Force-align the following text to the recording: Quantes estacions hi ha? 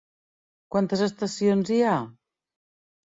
Quantes 0.75 1.03
estacions 1.07 1.73
hi 1.77 1.81
ha? 1.91 1.95